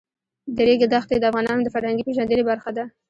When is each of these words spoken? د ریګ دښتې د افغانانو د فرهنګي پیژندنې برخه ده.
د 0.55 0.57
ریګ 0.67 0.81
دښتې 0.93 1.15
د 1.19 1.23
افغانانو 1.31 1.61
د 1.63 1.67
فرهنګي 1.75 2.03
پیژندنې 2.07 2.43
برخه 2.49 2.71
ده. 2.77 2.85